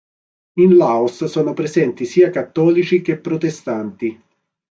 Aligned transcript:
In 0.55 0.77
Laos 0.77 1.25
sono 1.25 1.53
presenti 1.53 2.05
sia 2.05 2.31
cattolici 2.31 3.03
che 3.03 3.17
protestanti. 3.19 4.19